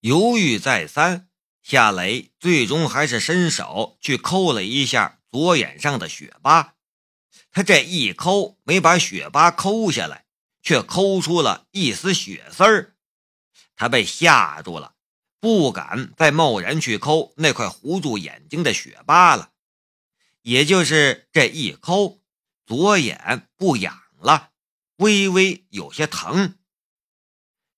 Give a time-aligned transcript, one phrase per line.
[0.00, 1.28] 犹豫再三，
[1.62, 6.74] 夏雷最终还是伸手去抠了一下左眼上的血疤。
[7.50, 10.24] 他这一抠，没把血疤抠下来，
[10.62, 12.96] 却抠出了一丝血丝儿。
[13.76, 14.94] 他被吓住了，
[15.38, 19.50] 不敢再贸然去抠那块糊住眼睛的血疤了。
[20.42, 22.22] 也就是这一抠，
[22.64, 24.52] 左眼不痒了，
[24.96, 26.54] 微微有些疼。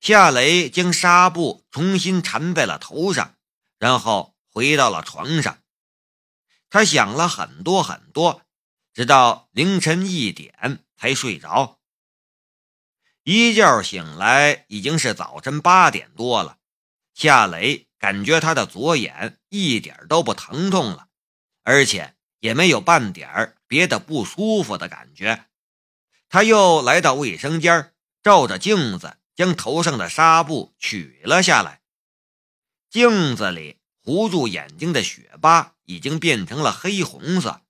[0.02, 3.36] 夏雷将纱布重新缠在了头上，
[3.78, 5.62] 然后回到了床上。
[6.68, 8.42] 他想了很多很多，
[8.92, 11.78] 直到凌晨一点才睡着。
[13.22, 16.58] 一觉醒来，已经是早晨八点多了。
[17.14, 21.06] 夏雷感觉他的左眼一点都不疼痛了，
[21.62, 22.16] 而且。
[22.40, 25.46] 也没有半点别的不舒服的感觉，
[26.28, 31.80] 他又来到卫生间，照着镜子将头上的纱布取了下来。
[32.90, 37.62] 镜子里糊住眼睛的血疤已经变成了黑红色，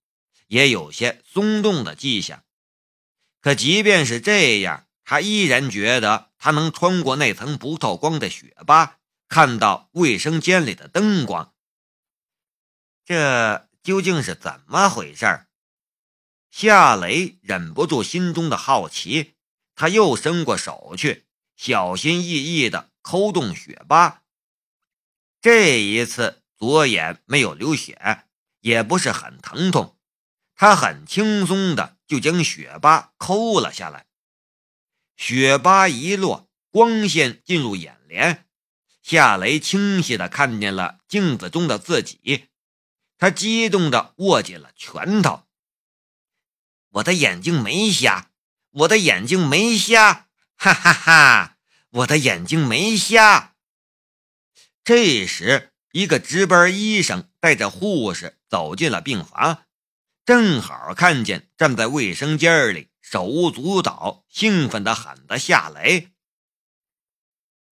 [0.47, 2.45] 也有些松动的迹象。
[3.41, 8.99] 可即便是这样，他依然觉得他能穿过那层不透光的血疤，
[9.29, 11.55] 看到卫生间里的灯光。
[13.05, 13.69] 这。
[13.83, 15.47] 究竟是怎么回事？
[16.53, 19.35] 夏雷忍不住心中的好奇，
[19.75, 21.27] 他又伸过手去，
[21.65, 24.25] 小心翼翼地抠动血疤。
[25.41, 28.25] 这一次左眼没有流血，
[28.59, 29.97] 也不是很疼痛，
[30.57, 34.07] 他很轻松的就将血疤抠了下来。
[35.17, 38.45] 血疤一落，光线进入眼帘，
[39.01, 42.49] 夏雷清晰的看见了镜子中的自己。
[43.19, 45.45] 他激动地握紧了拳头。
[46.89, 48.33] 我的眼睛没瞎，
[48.71, 51.51] 我的眼睛没瞎，哈哈哈！
[51.93, 53.55] 我的眼睛没瞎。
[54.83, 59.65] 这时，一个值班医生带着护士走进了病房，
[60.25, 66.09] 正好看见站在卫生间里手舞足蹈、兴奋地喊的夏雷：“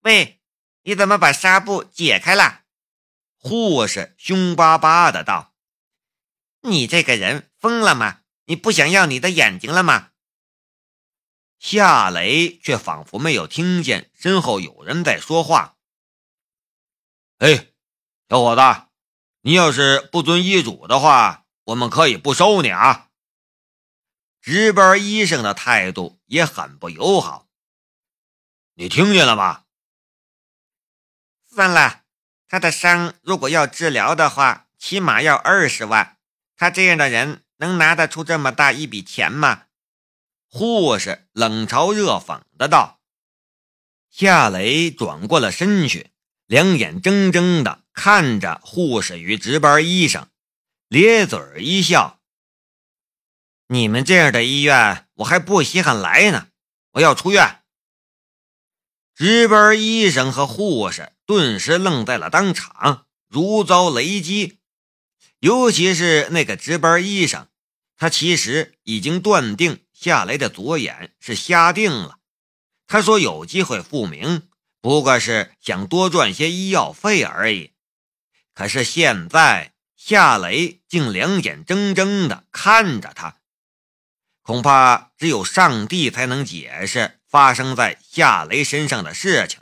[0.03, 0.41] 喂，
[0.84, 2.63] 你怎么把纱布解开了？”
[3.41, 5.53] 护士凶巴巴的道
[6.63, 8.22] ：“你这个人疯了吗？
[8.46, 10.09] 你不想要你的眼睛了吗？”
[11.59, 15.75] 夏雷却仿佛没有听见身后有人在说话。
[17.40, 17.68] “哎，
[18.30, 18.62] 小伙子，
[19.42, 23.09] 你要是不遵医嘱的话，我们可以不收你啊！”
[24.42, 27.47] 值班医生的态度也很不友好。
[28.76, 29.66] 你听见了吗？
[31.46, 32.03] 算了。
[32.47, 36.18] 他的伤如果要治疗的话，起码要二十万。
[36.56, 39.66] 他这样的人能拿得出这么大一笔钱吗？
[40.49, 42.99] 护士冷嘲热讽的道。
[44.09, 46.11] 夏雷转过了身去，
[46.45, 50.27] 两眼睁睁的看着护士与值班医生，
[50.87, 52.19] 咧嘴一笑
[53.69, 56.47] ：“你们这样的医院，我还不稀罕来呢。
[56.93, 57.61] 我要出院。”
[59.16, 61.13] 值班医生和护士。
[61.29, 64.57] 顿时愣在了当场，如遭雷击。
[65.41, 67.47] 尤其是那个值班医生，
[67.97, 72.19] 他其实已经断定夏雷的左眼是瞎定了。
[72.87, 74.47] 他说有机会复明，
[74.79, 77.73] 不过是想多赚些医药费而已。
[78.53, 83.39] 可是现在夏雷竟两眼睁睁地看着他，
[84.41, 89.59] 恐怕只有上帝才能解释发生在夏雷身上的事情。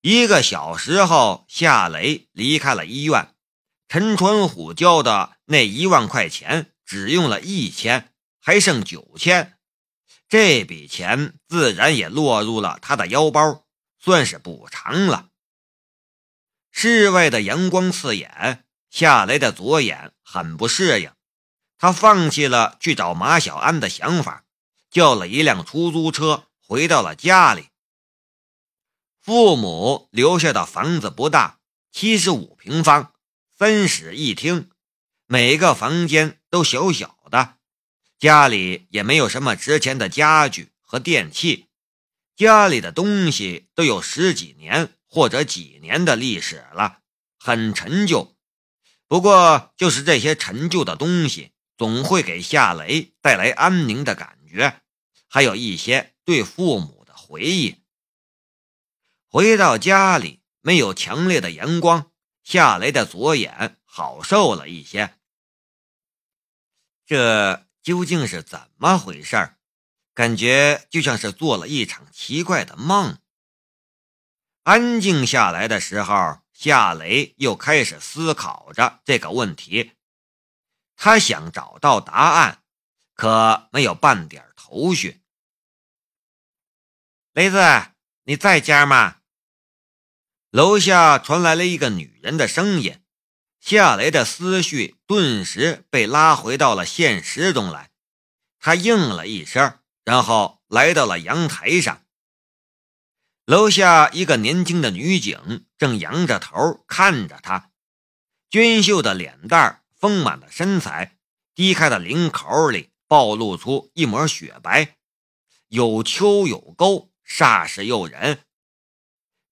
[0.00, 3.34] 一个小时后，夏雷离开了医院。
[3.88, 8.13] 陈传虎交的那一万块钱只用了一千，
[8.46, 9.58] 还剩九千。
[10.28, 13.64] 这笔钱自然也落入了他的腰包，
[13.98, 15.30] 算是补偿了。
[16.70, 21.10] 室外的阳光刺眼，夏雷的左眼很不适应。
[21.78, 24.44] 他放弃了去找马小安的想法，
[24.90, 27.70] 叫了一辆出租车，回到了家里。
[29.22, 31.60] 父母留下的房子不大，
[31.90, 33.14] 七十五平方，
[33.56, 34.70] 三室一厅，
[35.24, 37.56] 每个房间都小小的。
[38.18, 41.66] 家里也没有什么值钱的家具和电器，
[42.36, 47.00] 家里的东西都有十几年或者几年的历史了，
[47.38, 48.36] 很陈旧。
[49.06, 54.80] 不过，就是这些陈旧的东西，总会给夏雷带来安宁的感觉，
[55.28, 57.76] 还有一些对父母的回忆。
[59.28, 62.10] 回到家里，没有强烈的阳光，
[62.42, 65.16] 夏雷的左眼好受了一些。
[67.06, 69.58] 这究竟是怎么回事儿
[70.14, 73.18] 感觉就像是做了一场奇怪的梦。
[74.62, 79.92] 安静下来的时候，夏雷又开始思考着这个问题。
[80.96, 82.62] 他想找到答案，
[83.14, 85.20] 可没有半点头绪。
[87.34, 87.58] 雷子，
[88.22, 89.18] 你在家吗？
[90.48, 93.03] 楼下传来了一个女人的声音。
[93.66, 97.90] 夏雷的思绪顿时被拉回到了现实中来。
[98.58, 102.02] 他应了一声，然后来到了阳台上。
[103.46, 107.70] 楼下一个年轻的女警正仰着头看着他，
[108.50, 111.16] 娟秀的脸蛋、丰满的身材、
[111.54, 114.96] 低开的领口里暴露出一抹雪白，
[115.68, 118.40] 有丘有沟，煞是诱人。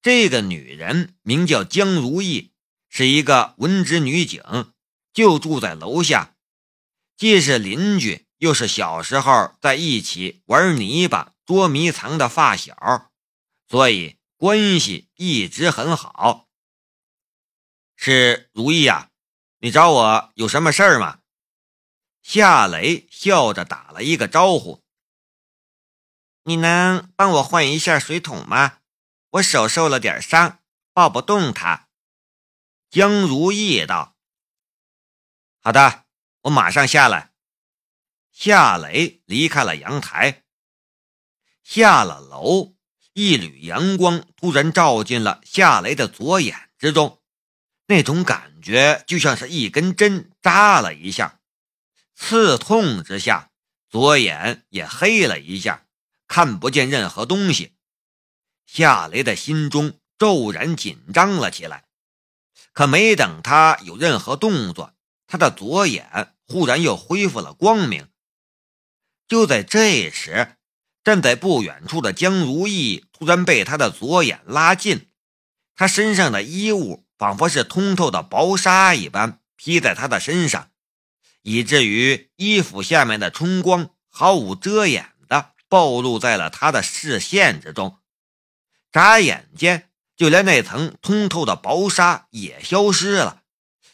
[0.02, 2.51] 这个女人名叫江如意，
[2.94, 4.74] 是一个文职女警，
[5.14, 6.36] 就住在楼下，
[7.16, 8.26] 既是邻居。
[8.36, 13.10] 又是小时候在一起玩泥巴、捉迷藏的发小，
[13.66, 16.48] 所以关系一直很好。
[17.96, 19.08] 是如意啊，
[19.60, 21.20] 你找我有什么事儿吗？
[22.20, 24.82] 夏雷笑着打了一个招呼
[26.44, 28.80] ：“你能帮我换一下水桶吗？
[29.30, 30.58] 我手受了点伤，
[30.92, 31.88] 抱不动它。”
[32.92, 34.18] 江如意道
[35.64, 36.04] ：“好的，
[36.42, 37.32] 我马上下来。”
[38.30, 40.42] 夏雷离开了阳台，
[41.62, 42.74] 下了楼，
[43.14, 47.22] 一缕阳光突然照进了夏雷的左眼之中，
[47.86, 51.40] 那种感觉就像是一根针扎了一下，
[52.14, 53.52] 刺痛之下，
[53.88, 55.86] 左眼也黑了一下，
[56.28, 57.74] 看不见任何东西。
[58.66, 61.86] 夏雷的心中骤然紧张了起来，
[62.72, 64.94] 可没等他有任何动作，
[65.26, 68.08] 他的左眼忽然又恢复了光明。
[69.28, 70.56] 就在这时，
[71.04, 75.08] 站在不远处的江如意突然被他的左眼拉近，
[75.74, 80.70] 他身上的衣物仿佛是通透的薄纱一般披在他的身上，
[81.42, 87.98] 以至于衣服下面的春光毫无遮掩的暴露在了他的视线之中。
[88.90, 89.90] 眨眼间，
[90.22, 93.42] 就连那层通透的薄纱也消失了，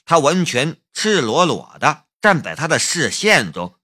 [0.04, 3.76] 他完全赤裸裸的站在他的视线中。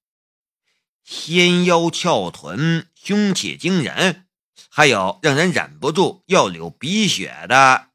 [1.02, 4.26] 纤腰翘臀，凶气惊人，
[4.69, 7.88] 还有让人忍不住要流鼻血的。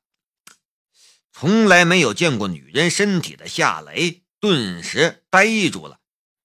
[1.32, 6.00] 从来没有见过女人身体的夏雷顿时呆住了，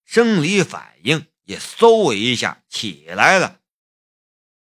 [0.04, 3.60] 生理反应也嗖一下起来了。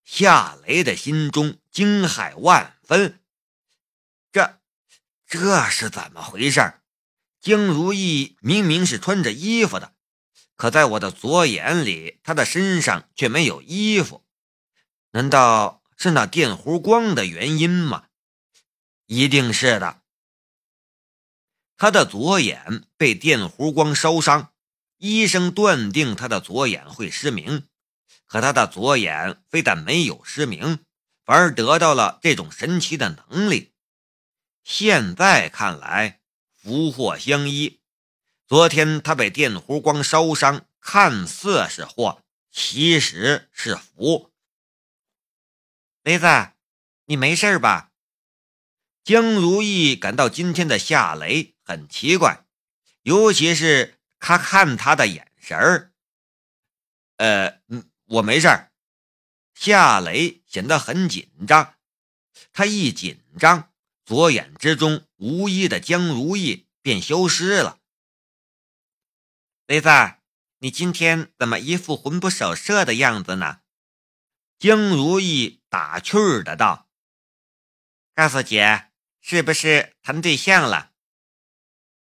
[0.03, 3.20] 夏雷的心中惊骇万分，
[4.31, 4.59] 这
[5.27, 6.73] 这是怎么回事？
[7.41, 9.93] 江如意明明是穿着衣服的。
[10.55, 14.23] 可在我的左眼里，他的身上却没有衣服，
[15.11, 18.05] 难道是那电弧光的原因吗？
[19.07, 20.01] 一定是的。
[21.77, 24.53] 他的左眼被电弧光烧伤，
[24.97, 27.67] 医生断定他的左眼会失明。
[28.27, 30.85] 可他的左眼非但没有失明，
[31.25, 33.70] 反而得到了这种神奇的能力。
[34.63, 36.19] 现在看来，
[36.53, 37.79] 福祸相依。
[38.47, 42.21] 昨天他被电弧光烧伤，看似是祸，
[42.51, 44.31] 其实是福。
[46.03, 46.25] 雷子，
[47.05, 47.91] 你没事吧？
[49.03, 52.45] 江如意感到今天的夏雷很奇怪，
[53.01, 55.91] 尤其是他看他的眼神儿。
[57.17, 57.61] 呃，
[58.05, 58.71] 我没事儿。
[59.53, 61.75] 夏雷显得很紧张，
[62.51, 63.70] 他一紧张，
[64.05, 67.79] 左眼之中无一的江如意便消失了。
[69.67, 69.89] 雷子，
[70.59, 73.61] 你今天怎么一副魂不守舍的样子呢？
[74.59, 76.89] 江如意打趣儿的道
[78.13, 78.91] ：“告诉姐，
[79.21, 80.91] 是不是谈对象了？”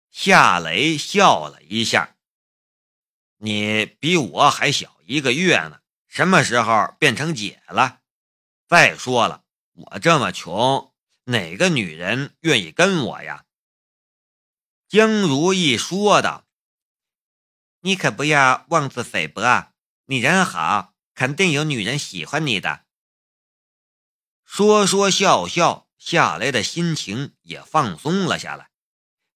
[0.10, 2.16] 夏雷笑了一下
[3.38, 8.02] ：“你比我还小一个月呢，什么时候变成姐了？
[8.68, 10.91] 再说了，我这么穷，
[11.32, 13.46] 哪个女人愿意跟我呀？”
[14.88, 16.46] 江如意说道。
[17.84, 19.74] 你可不要妄自菲薄，
[20.06, 22.86] 你人好，肯定有女人喜欢你的。
[24.46, 28.70] 说说笑笑，夏雷的心情也放松了下来。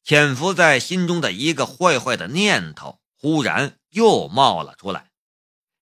[0.04, 5.10] 潜伏在心中的一个坏坏的念头忽然又冒了出来，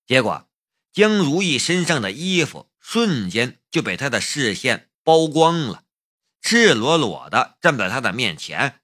[0.06, 0.48] 结果
[0.90, 5.83] 江如意身上的衣服瞬间就被他的视线剥光了，
[6.44, 8.80] 赤裸裸的站在他的面前。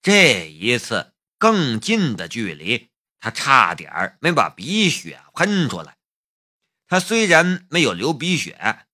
[0.00, 2.88] 这一次更近的距离。
[3.22, 5.98] 他差点没把鼻血喷出来。
[6.88, 8.86] 他虽然没有流鼻血，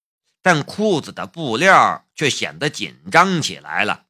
[0.42, 4.06] 但裤子的布料却显得紧张起来了。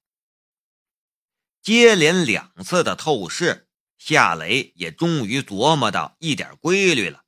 [1.61, 3.69] 接连两次的透视，
[3.99, 7.25] 夏雷也终于琢磨到一点规律了，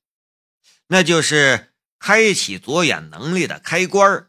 [0.87, 4.28] 那就是开启左眼能力的开关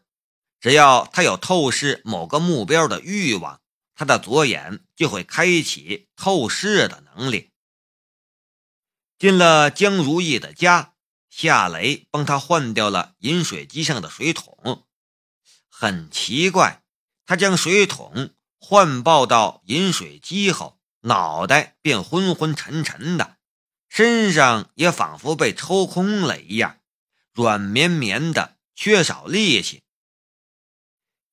[0.61, 3.59] 只要他有透视某个目标的欲望，
[3.95, 7.49] 他的左眼就会开启透视的能力。
[9.17, 10.93] 进了江如意的家，
[11.29, 14.85] 夏雷帮他换掉了饮水机上的水桶。
[15.67, 16.83] 很奇怪，
[17.25, 18.29] 他将水桶。
[18.63, 23.37] 换抱到饮水机后，脑袋便昏昏沉沉的，
[23.89, 26.77] 身上也仿佛被抽空了一样，
[27.33, 29.81] 软绵绵的，缺少力气。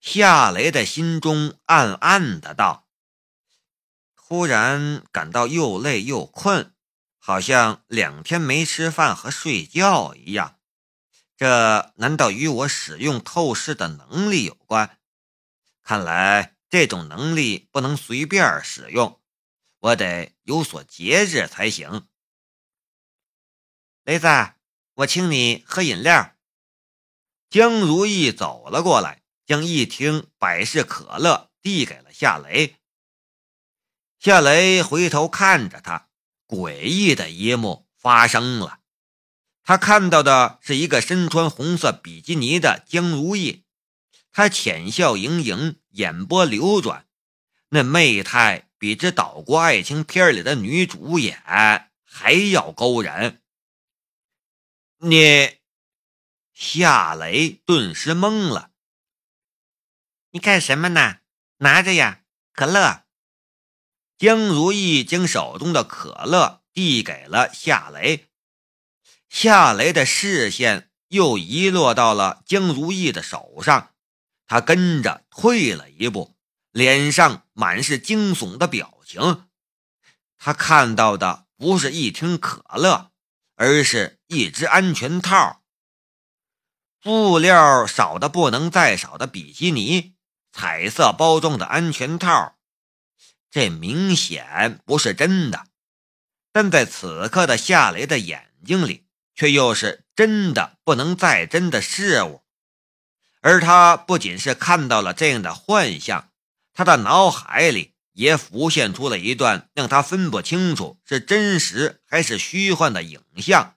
[0.01, 2.89] 夏雷的心中暗暗的道
[4.15, 6.75] ：“突然感到又累又困，
[7.19, 10.59] 好像两天没吃饭和睡觉一样。
[11.37, 14.99] 这难道与我使用透视的能力有关？
[15.83, 19.23] 看来……”这种能力不能随便使用，
[19.79, 22.07] 我得有所节制才行。
[24.05, 24.27] 雷子，
[24.97, 26.37] 我请你喝饮料。
[27.49, 29.18] 江如意走了过来，
[29.49, 32.77] 将一听百事可乐递给了夏雷。
[34.19, 36.11] 夏雷回头看着他，
[36.47, 38.81] 诡异的一幕发生了。
[39.63, 43.65] 他看到的是一个身穿红色比基尼的江如意。
[44.31, 47.09] 他浅笑盈盈，眼波流转，
[47.71, 51.43] 那媚态比这岛国爱情片里的女主演
[52.05, 53.41] 还要勾人。
[54.99, 55.57] 你，
[56.53, 58.68] 夏雷顿时懵了。
[60.31, 61.19] 你干什么呢？
[61.59, 62.21] 拿着呀，
[62.53, 63.05] 可乐。
[64.19, 68.29] 江如意将手中的可乐递给了夏雷，
[69.29, 73.95] 夏雷的视线又移落到了江如意的手上。
[74.47, 76.37] 他跟着退了一步，
[76.73, 79.49] 脸上满是惊悚的表情。
[80.37, 83.13] 他看到的不是一听可乐，
[83.57, 85.63] 而是一只安全套。
[87.01, 90.15] 布料少的不能再少的比基尼，
[90.59, 92.57] 彩色包装的安全套，
[93.49, 95.67] 这明显不是真的。
[96.51, 102.43] 但在此刻的夏雷的眼睛里，却又是真的不能再真的事物。
[103.41, 106.33] 而他不仅是看到了这样的幻象，
[106.75, 113.77] 他的脑海里也浮现出了一段让他分不清楚是真实还是虚幻的影像。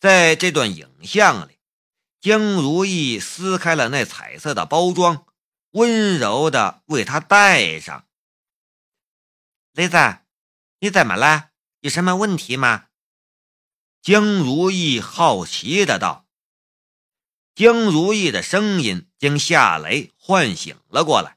[0.00, 1.60] 在这段影像里，
[2.20, 5.25] 江如意撕开了那彩色的包装，
[5.76, 8.06] 温柔的为他戴上。
[9.72, 9.98] 雷子，
[10.78, 11.50] 你怎么了？
[11.80, 12.86] 有什么问题吗？
[14.00, 16.26] 江如意好奇的道。
[17.54, 21.36] 江如意的声音将夏雷唤醒了过来，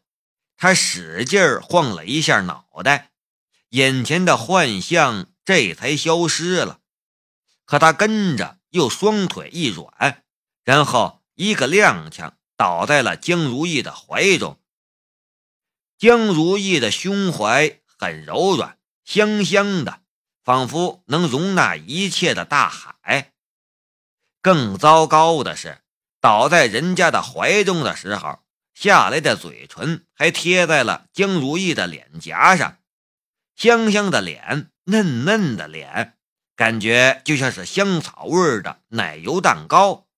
[0.55, 3.11] 他使劲晃了一下脑袋，
[3.71, 6.79] 眼前的幻象这才消失了。
[7.65, 10.23] 可他跟着又双腿一软，
[10.63, 14.59] 然后一个踉跄倒在了江如意的怀中。
[15.97, 20.01] 江如意的胸怀很柔软，香香的，
[20.43, 23.31] 仿佛能容纳一切的大海。
[24.41, 25.79] 更糟糕的是。
[26.21, 28.39] 倒在人家的怀中的时候，
[28.73, 32.79] 夏雷的嘴唇还贴在了江如意的脸颊上，
[33.55, 36.17] 香香的脸，嫩嫩的脸，
[36.57, 40.08] 感觉就像是香草味的奶油蛋糕。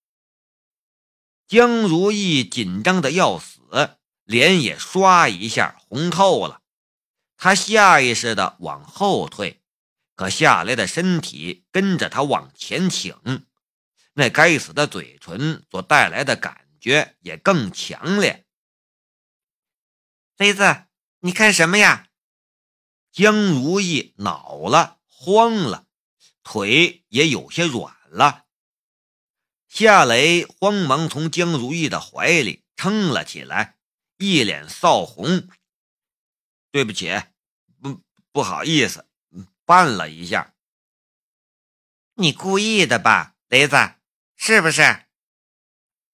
[1.51, 6.62] 江如意紧张的要死，脸也唰一下红透了，
[7.36, 9.62] 她下意识的往后退，
[10.15, 13.46] 可下来的身体跟着她往前倾。
[14.13, 18.46] 那该死的嘴唇所带来的感觉也更强烈。
[20.38, 20.86] 雷子，
[21.20, 22.08] 你看什么呀？
[23.12, 25.86] 江如意恼了，慌了，
[26.43, 28.46] 腿也有些软了。
[29.73, 33.77] 夏雷慌忙从江如意的怀里撑了起来，
[34.17, 35.47] 一脸臊红。
[36.71, 37.23] 对不起，
[37.81, 38.01] 不
[38.33, 39.07] 不好意思，
[39.65, 40.53] 绊了一下。
[42.15, 43.77] 你故意的吧，雷子？
[44.35, 45.05] 是不是？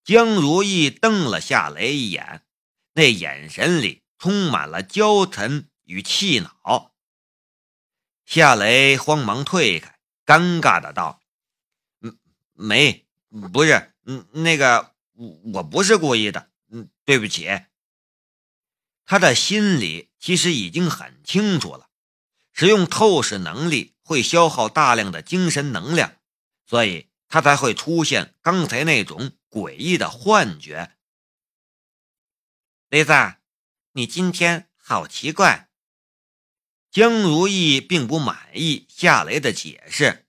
[0.03, 2.45] 江如意瞪了夏雷一眼，
[2.93, 6.93] 那眼神里充满了娇嗔与气恼。
[8.23, 11.19] 夏雷慌忙退开，尴尬的道
[12.01, 12.19] ：“嗯，
[12.53, 17.48] 没，不是，嗯，那个，我我不是故意的，嗯，对不起。”
[19.05, 21.89] 他的心里其实已经很清楚了，
[22.53, 26.17] 使用透视能力会消耗大量的精神能量，
[26.65, 27.07] 所以。
[27.29, 30.96] 他才会出现刚才那种诡异的幻觉。
[32.88, 33.12] 雷子，
[33.91, 35.69] 你今天好奇怪。
[36.89, 40.25] 江如意并不满意夏雷的解释。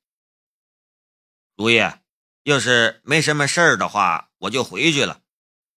[1.55, 1.79] 如意，
[2.43, 5.21] 要是没什么事儿的话，我就回去了。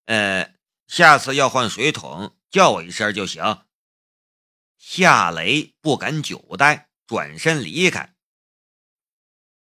[0.05, 0.53] 呃，
[0.87, 3.65] 下次要换水桶，叫我一声就行。
[4.77, 8.15] 夏雷不敢久待，转身离开。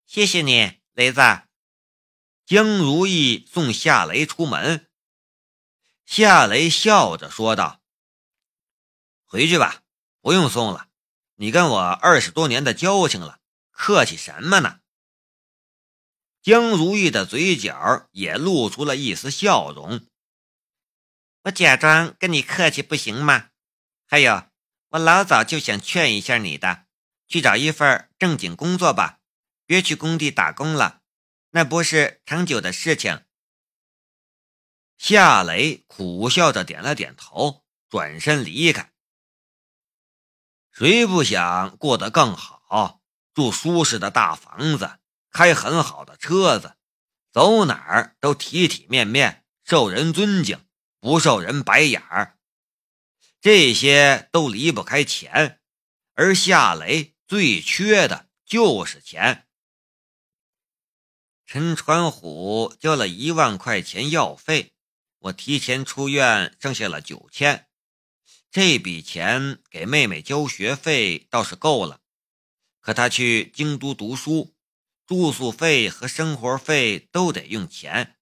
[0.05, 1.21] 谢谢你，雷子。
[2.45, 4.89] 江如意送夏雷出门。
[6.05, 7.81] 夏雷笑着说道
[9.27, 9.81] ：“回去吧，
[10.21, 10.87] 不用送了。
[11.35, 14.79] 你跟我二十多年的交情了，客气什么呢？”
[16.47, 20.07] 江如意的嘴角也露出了一丝笑容。
[21.41, 23.49] 我假装跟你客气不行吗？
[24.07, 24.47] 还有，
[24.91, 26.85] 我老早就想劝一下你的，
[27.27, 29.19] 去找一份正经工作吧，
[29.65, 31.01] 别去工地打工了，
[31.49, 33.25] 那不是长久的事情。
[34.97, 38.93] 夏雷苦笑着点了点头，转身离开。
[40.71, 43.01] 谁不想过得更好，
[43.33, 44.99] 住舒适的大房子，
[45.37, 46.77] 开很好的车子，
[47.31, 50.65] 走哪儿都体体面面，受人尊敬，
[50.99, 52.39] 不受人白眼儿？
[53.39, 55.61] 这些都离不开钱，
[56.15, 59.47] 而夏雷最缺的就是钱。
[61.45, 64.73] 陈传虎交了一万块钱药费。
[65.19, 67.67] 我提前出院，剩下了九千，
[68.49, 72.01] 这笔钱给妹妹交学费倒是够了。
[72.79, 74.56] 可她去京都读书，
[75.07, 78.17] 住宿费和生活费都得用钱，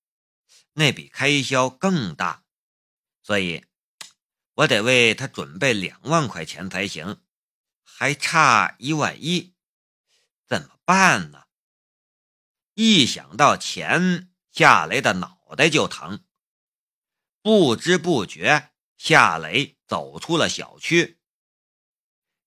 [0.74, 2.44] 那笔开销更大，
[3.24, 3.65] 所以
[4.54, 7.24] 我得为他准备两万块钱才行，
[7.84, 9.56] 还差一万一，
[10.48, 11.46] 怎么办呢？
[12.75, 16.24] 一想到钱，夏雷的脑袋就疼。
[17.42, 21.20] 不知不觉，夏雷走出了小区。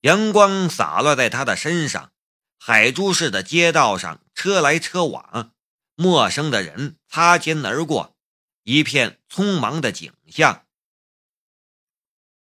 [0.02, 2.12] 阳光洒落在他的身上，
[2.58, 5.54] 海珠市的街道上车来车往，
[5.94, 8.16] 陌生的人擦肩而过，
[8.64, 10.66] 一片匆忙的景象。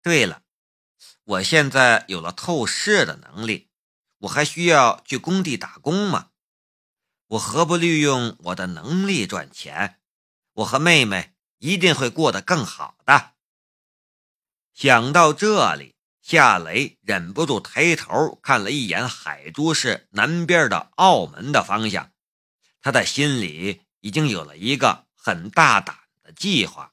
[0.02, 0.42] 对了，
[1.24, 3.68] 我现在有了透视的能力，
[4.18, 6.30] 我还需要去工地打工吗？
[7.28, 10.00] 我何不利用我的能力赚钱？
[10.54, 11.34] 我和妹妹。
[11.60, 13.32] 一定会过得更好的。
[14.74, 15.96] 想到这里，
[16.30, 22.10] 夏雷忍不住抬头看了一眼海珠市南边的澳门的方向，
[22.82, 26.92] 他的心里已经有了一个很大胆的计划。